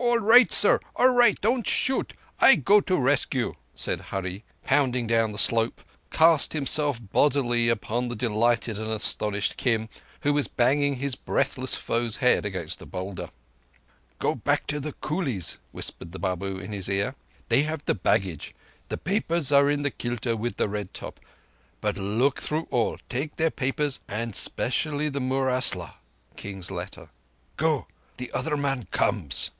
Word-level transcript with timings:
"All 0.00 0.18
right, 0.20 0.52
sar! 0.52 0.78
All 0.94 1.08
right! 1.08 1.38
Don't 1.40 1.66
shoot. 1.66 2.12
I 2.38 2.54
go 2.54 2.80
to 2.82 2.96
rescue," 2.96 3.54
and 3.84 4.00
Hurree, 4.00 4.44
pounding 4.62 5.08
down 5.08 5.32
the 5.32 5.38
slope, 5.38 5.82
cast 6.12 6.52
himself 6.52 7.00
bodily 7.12 7.68
upon 7.68 8.06
the 8.08 8.14
delighted 8.14 8.78
and 8.78 8.88
astonished 8.92 9.56
Kim, 9.56 9.88
who 10.20 10.32
was 10.32 10.46
banging 10.46 10.96
his 10.96 11.16
breathless 11.16 11.74
foe's 11.74 12.18
head 12.18 12.46
against 12.46 12.80
a 12.80 12.86
boulder. 12.86 13.30
"Go 14.20 14.36
back 14.36 14.68
to 14.68 14.78
the 14.78 14.92
coolies," 14.92 15.58
whispered 15.72 16.12
the 16.12 16.20
Babu 16.20 16.58
in 16.58 16.72
his 16.72 16.88
ear. 16.88 17.16
"They 17.48 17.64
have 17.64 17.84
the 17.84 17.94
baggage. 17.96 18.54
The 18.90 18.98
papers 18.98 19.50
are 19.50 19.68
in 19.68 19.82
the 19.82 19.90
kilta 19.90 20.36
with 20.36 20.58
the 20.58 20.68
red 20.68 20.94
top, 20.94 21.18
but 21.80 21.96
look 21.98 22.40
through 22.40 22.68
all. 22.70 22.98
Take 23.08 23.34
their 23.34 23.50
papers, 23.50 23.98
and 24.06 24.36
specially 24.36 25.08
the 25.08 25.20
murasla 25.20 25.94
(King's 26.36 26.70
letter). 26.70 27.08
Go! 27.56 27.88
The 28.18 28.30
other 28.32 28.56
man 28.56 28.86
comes!" 28.92 29.50